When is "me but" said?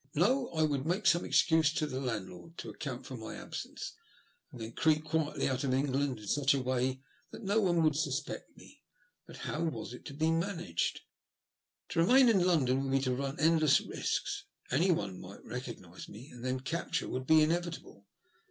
8.57-9.37